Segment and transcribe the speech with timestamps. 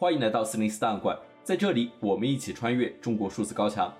[0.00, 3.92] 欢迎来到四零四档案馆，在这里我们一起穿越中国数字高墙。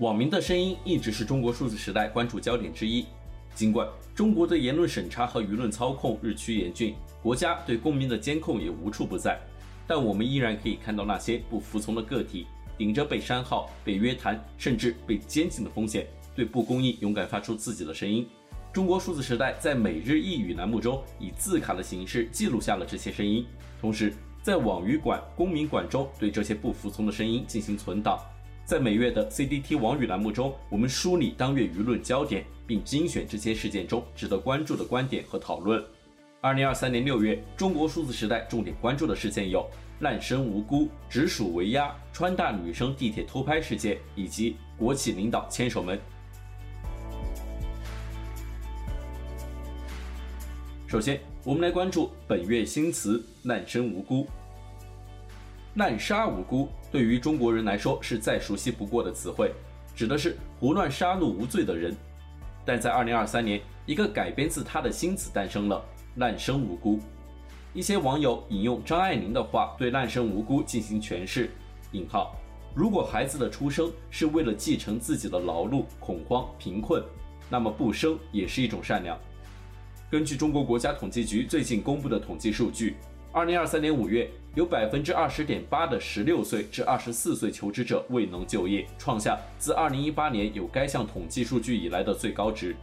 [0.00, 3.06] 网民的声音一直是中国数字时代关注焦点之一。
[3.54, 9.40] 尽管中国的言论审查和舆论操控日趋严峻，国家对公民的监控也无处不在，
[9.86, 12.46] 但我们依然可以看到那些不服从的个体，
[12.76, 18.28] 顶着被删号、被约谈，甚至被监禁的风险，对不公义勇敢发出自己的声音。
[18.70, 23.46] 中国数字时代在每日一语栏目中以字卡的形式记录下了这些声音，
[23.80, 24.12] 同时
[24.46, 28.16] 在网语馆、公民馆中对这些不服从的声音进行存档。
[28.64, 35.84] 在每月的 CDT 网语栏目中，我们梳理当月舆论焦点，并精选这些事件中值得关注的观点和讨论。
[36.40, 39.68] 二零二三年六月，中国数字时代重点关注的事件有：
[39.98, 45.98] 滥生无辜、直属围压、川大女生地铁偷拍事件以及国企领导牵手门。
[50.88, 54.24] 首先，我们来关注本月新词“滥生无辜”。
[55.74, 59.52] 滥杀无辜对于中国人来说是再熟悉不过的词汇，
[59.96, 61.92] 指的是胡乱杀戮无罪的人。
[62.64, 65.84] 但在2023年，一个改编自他的新词诞生了
[66.18, 67.00] “滥生无辜”。
[67.74, 71.50] 一些网友引用张爱玲的话对“滥生无辜”进行诠释
[71.90, 72.36] ：“引号，
[72.76, 77.02] 如果孩子的出生是为了继承自己的劳碌、恐慌、贫困，
[77.50, 79.18] 那么不生也是一种善良。”
[80.08, 82.94] 根据中国国家统计局最近公布的统计数据。
[83.32, 92.76] 二零二三年五月，有百分之二十点八的十六岁至二十四岁求职者未能就业，创下自二零一八年有该项统计数据以来的最高值。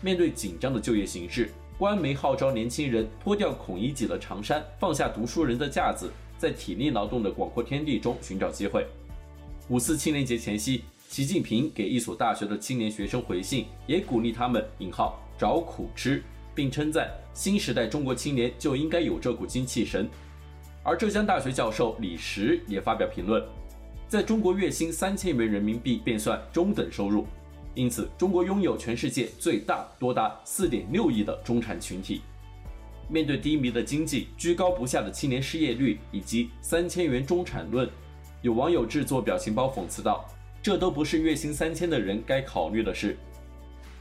[0.00, 8.86] 面对紧张的就业形势，官媒号召年轻人脱掉孔乙己的长衫，放下读书人的架子，在体力劳动的广阔天地中寻找机会。
[9.68, 16.22] 五四青年节前夕，习近平给一所大学的青年学生回信，也鼓励他们“引号找苦吃”。
[16.56, 20.08] 并称赞新时代中国青年就应该有这股精气神，
[20.82, 23.44] 而浙江大学教授李石也发表评论，
[24.08, 27.26] 在中国月薪三千元人民币便算中等收入，
[27.74, 32.22] 因此中国拥有全世界最大多达四点六亿的中产群体。
[33.08, 37.88] 面对低迷的经济、居高不下的青年失业率以及三千元中产论，
[38.42, 40.28] 有网友制作表情包讽刺道
[40.60, 43.16] ：“这都不是月薪三千的人该考虑的事。”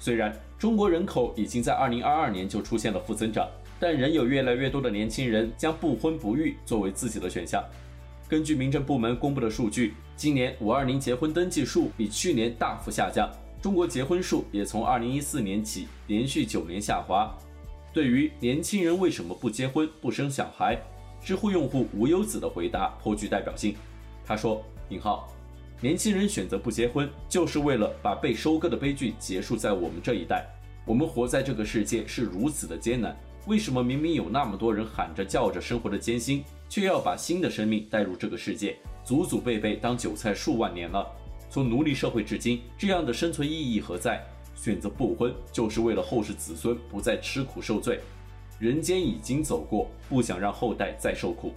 [0.00, 0.34] 虽然
[0.64, 3.46] 中国人口已经在2022年就出现了负增长，
[3.78, 7.62] 但仍有越来越多的年轻人将不婚不育作为自己的选项。
[8.26, 13.30] 根据民政部门公布的数据，今年520结婚登记数比去年大幅下降，
[13.60, 17.30] 中国结婚数也从2014年起连续九年下滑。
[17.92, 20.78] 对于年轻人为什么不结婚不生小孩，
[21.22, 23.76] 知乎用户无忧子的回答颇具代表性。
[24.24, 25.28] 他说：“引号。”
[25.80, 30.46] 年轻人选择不结婚，就是为了把被收割的悲剧结束在我们这一代。
[30.86, 33.14] 我们活在这个世界是如此的艰难，
[33.46, 41.06] 为什么明明有那么多人喊着叫着生活的艰辛，却要把新的生命带入这个世界，祖祖辈辈当韭菜数万年了？
[41.50, 44.24] 从奴隶社会至今，这样的生存意义何在？
[44.56, 48.00] 选择不婚，就是为了后世子孙不再吃苦受罪。
[48.58, 51.52] 人间已经走过，不想让后代再受苦。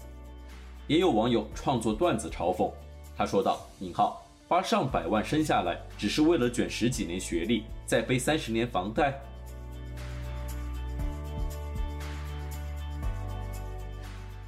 [0.87, 2.69] 也有网友创作段子嘲讽。
[3.17, 9.19] 他说道：“引号，花上百万生下来，只是为了卷十几年学历，再背三十年房贷。”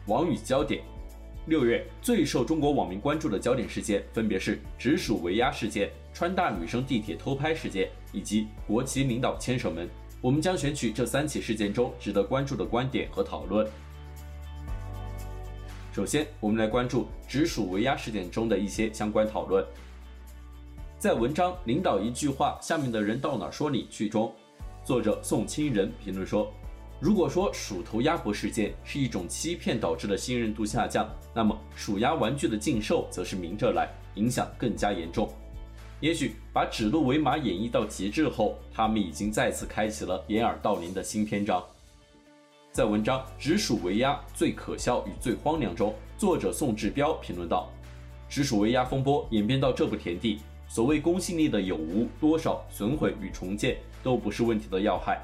[0.06, 0.84] 网语焦点：
[1.48, 9.90] 六月最受中国网民关注的焦点事件，分别是直属围压事件、川大女生地铁偷拍事件以及国企领导牵手门。
[10.22, 13.68] 我们将选取这三起事件中值得关注的观点和讨论。
[16.00, 19.62] 首先，我们来关注直属围压事件中的一些相关讨论。
[20.98, 24.34] 在文章“领导一句话，下面的人到哪说理去”中，
[24.82, 26.50] 作者宋清仁评论说
[27.02, 31.06] ：“如果说鼠头鸭脖事件是一种欺骗导致的信任度下降，
[31.36, 35.30] 那么鼠鸭玩具的禁售则是明着来，影响更加严重。
[36.00, 41.62] 也许把指鹿为马演绎到极致后，他们已经再次开启了掩耳盗铃的新篇章。”
[42.72, 47.68] 在文章《直属围压最可笑与最荒凉》中，作者宋志标评论道
[48.30, 55.20] ：“直属围压风波演变到这步田地，所谓公信力的有无、多少、损毁与重建都不是问题的要害，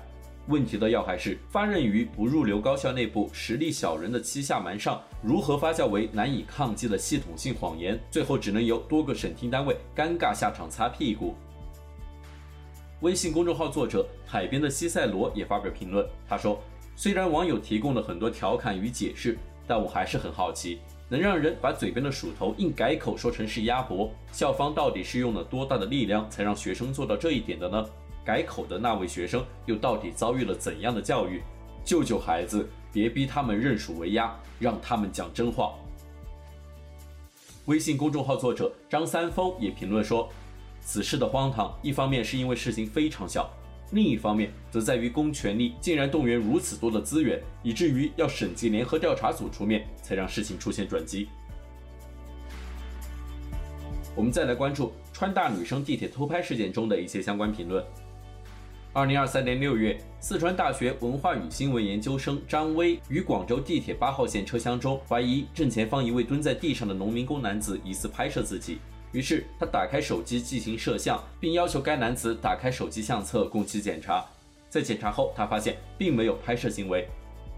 [0.48, 11.36] 问题的要害是发轫于不入流高校内部实力小人的欺下瞒上，如何发酵为难以抗击的系统性谎言，最后只能由多个审听单位尴尬下场擦屁股。”
[13.02, 16.60] 微信公众号作者海边的西塞罗也发表评论，他说。
[16.96, 19.38] 虽然网友提供了很多调侃与解释，
[19.68, 27.86] 但我还是很好奇，能让人把嘴边的鼠头硬改口说成是鸭脖，校方到底是用了多大的力量才让学生做到这一点的呢？
[28.24, 31.44] 改口的那位学生又到底遭遇了怎样的教育？
[31.84, 35.74] 救救孩子，别逼他们认鼠为鸭，让他们讲真话。
[37.66, 40.28] 微信公众号作者张三丰也评论说，
[40.82, 43.48] 此事的荒唐，一方面是因为事情非常小，
[43.92, 51.30] 另一方面则在于公权力竟然动员如此多的资源，以至于要审计联合调查组出面，才让事情出现转机。
[54.16, 57.84] 我们再来关注川大女生地铁偷拍事件中的一些相关评论。
[58.94, 68.80] 二零二三年六月，四川大学文化与新闻研究生张威于广州地铁八号线车厢中，怀疑正前方一位蹲在地上的农民工男子疑似拍摄自己，
[69.16, 74.26] 于是他打开手机进行摄像，并要求该男子打开手机相册供其检查。
[74.70, 77.08] 在检查后，他发现并没有拍摄行为。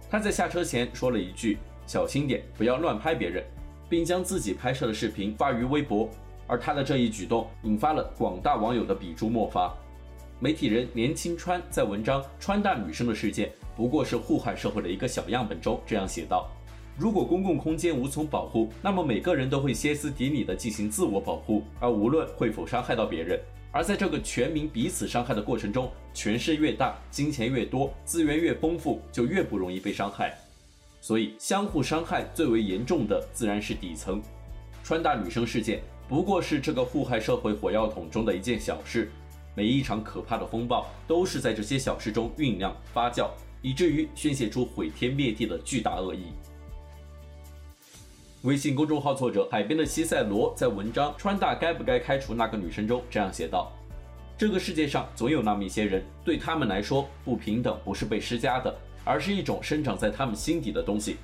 [0.08, 1.58] 他在下车前说了一句
[1.88, 3.44] ：“小心点，不要乱拍别人”，
[3.90, 6.08] 并将自己拍摄的视频发于微博。
[6.46, 9.76] 而他的这一举动引发了广大网友的笔诛墨伐。
[10.40, 16.48] 媒体人年轻川在文章《川大女生的事件不过是祸害社会的一个小样本》中这样写道
[17.00, 23.40] ：“如果公共空间无从保护，那么每个人都会歇斯底里地进行自我保护，而无论会否伤害到别人。
[23.72, 30.36] 而在这个全民彼此伤害的过程中，权势越大，金钱越多，资源越丰富，就越不容易被伤害。
[31.00, 34.20] 所以，相互伤害最为严重的自然是底层。
[34.84, 39.12] 川大女生事件不过是这个祸害社会火药桶中的一件小事。”
[39.54, 43.30] 每一场可怕的风暴都是在这些小事中酝酿发酵，
[43.62, 46.26] 以至于宣泄出毁天灭地的巨大恶意。
[48.44, 53.72] 微信公众号作者海边的西塞罗在文章《川大该不该开除那个女生》中这样写道
[54.38, 58.74] ：“这个世界上总有那么一些人，对他们来说，不平等不是被施加的，
[59.04, 61.18] 而是一种生长在他们心底的东西。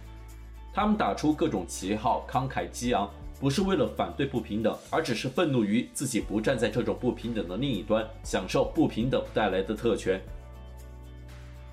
[0.74, 10.22] 他们打出各种旗号，慷慨激昂。”不是为了反对不平等，而只是愤怒于自己不站在这种不平等的另一端，享受不平等带来的特权。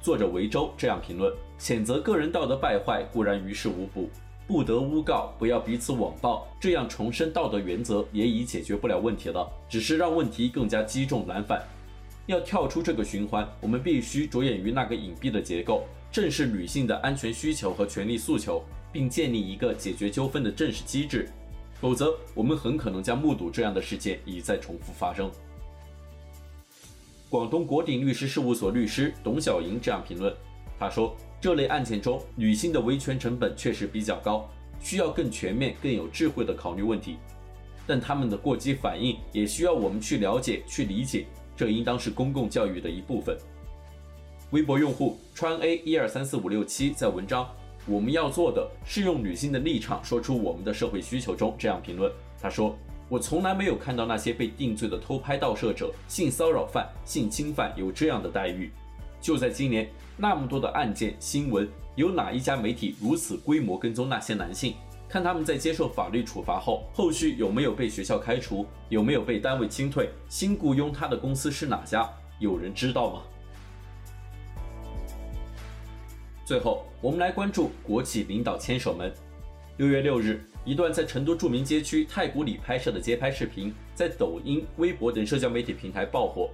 [0.02, 4.10] 作者维州这样评论：谴责个人道德败坏固然于事无补，
[4.50, 11.62] 不得诬告，不要彼此网暴，这样重申道德原则也已解决不了问题了，只是让问题更加积重难返。
[12.26, 18.61] 要跳出这个循环，我们必须着眼于那个隐蔽的结构，正视女性的安全需求和权利诉求，
[18.91, 21.31] 并建立一个解决纠纷的正式机制。
[21.81, 25.31] 否则，我们很可能将目睹这样的事件一再重复发生。
[27.29, 30.35] 广东国鼎律师事务所律师董小莹这样评论
[30.76, 34.48] ：“他说，这类案件中，女性的维权成本确实比较高，
[34.81, 37.16] 需要更全面、更有智慧的考虑问题。
[37.87, 41.26] 但他们的过激反应也需要我们去了解、去理解，
[41.56, 43.37] 这应当是公共教育的一部分。”
[44.52, 47.48] 微博用户川 A 一二三四五六七在文章。
[47.87, 52.12] 我们要做的是用女性的立场说出我们的社会需求中这样评论。
[52.38, 52.76] 他说
[53.08, 58.70] ：“我从来没有看到那些被定罪的偷拍盗摄者、性骚扰犯、性侵犯有这样的待遇。
[59.20, 64.75] 就在今年，那么多的案件新闻，有哪一家媒体如此规模跟踪那些男性？
[65.08, 70.08] 看他们在接受法律处罚后，后续有没有被学校开除，有没有被单位清退？
[70.28, 72.08] 新雇佣他的公司是哪家？
[72.38, 73.22] 有人知道吗？”
[76.46, 79.12] 最后，我们来关注国企领导牵手们。
[79.76, 86.50] 六月六日，一段在成都著名街区太古里拍摄的街拍视频，在抖音、微博等社交媒体平台爆火。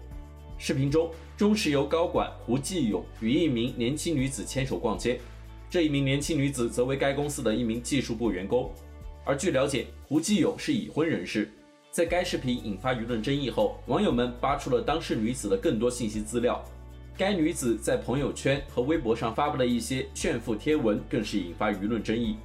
[0.59, 5.21] 视频中，中石油高管胡继勇与一名年轻女子牵手逛街，
[5.69, 8.71] 这一名年轻女子则为该公司的一名技术部员工。
[9.25, 11.51] 而据了解，胡继勇是已婚人士。
[11.91, 16.65] 在该视频引发舆论争议后，网友们扒出了当事女子的更多信息资料。
[17.19, 22.37] 该女子在朋友圈和微博上发布的一些炫富贴文，更是引发舆论争议。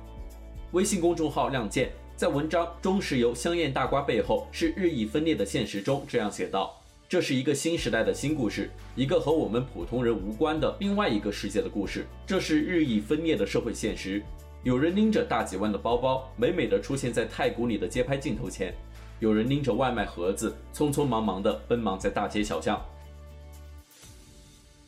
[0.72, 6.81] 微信公众号“亮剑”在文章《中石油香艳大瓜背后是日益分裂的现实》中这样写道
[7.12, 12.08] ：“这是一个新时代的新故事，一个和我们普通人无关的另外一个世界的故事。
[12.26, 14.24] 这是日益分裂的社会现实。
[14.64, 18.72] 有人拎着大几万的包包，美美的出现在太古里的街拍镜头前；
[19.20, 22.82] 有人拎着外卖盒子，匆匆忙忙的奔忙在大街小巷。”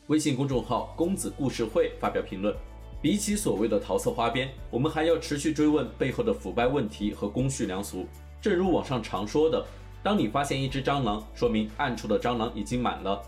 [0.08, 2.56] 微信公众号“公子故事会”发表评论：
[3.02, 8.06] 比起所谓的桃色花边，我们还要持续追问背后的腐败问题和公序良俗。
[8.40, 9.62] 正如网上常说的，
[10.04, 13.22] 当你发现一只蟑螂，说明暗处的蟑螂已经满了。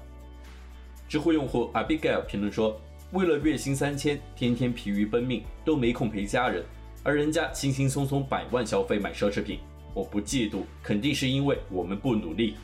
[1.09, 2.78] 知乎用户 Abigail 评论说
[3.12, 6.62] ：“为了月薪三千，天天疲于奔命，都没空陪家人，
[7.02, 9.59] 而人家轻轻松松百万消费买奢侈品，
[9.95, 12.56] 我不嫉妒，肯定是因为我们不努力。”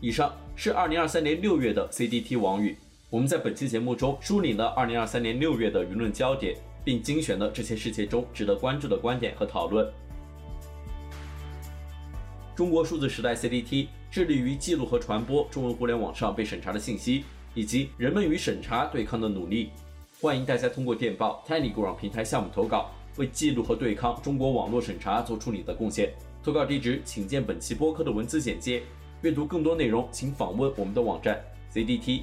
[0.00, 2.74] 以上是二零二三年六月的 CDT 网语。
[3.10, 9.90] 我们在本期节目中梳理了二零二三年六月的舆论焦点，并精选了这些事件中值得关注的观点和讨论。
[12.54, 19.70] 中国数字时代 CDT 致力于记录和传播中文互联网上被审查的信息，以及人们与审查对抗的努力。
[20.20, 26.12] 欢迎大家通过电报 Telegram 平台项目投稿，为记录和对抗中国网络审查做出你的贡献。
[26.42, 28.82] 投稿地址请见本期播客的文字简介。
[29.22, 31.42] 阅读更多内容，请访问我们的网站
[31.74, 32.20] cdt.media。